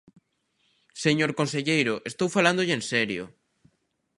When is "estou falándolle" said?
2.11-2.73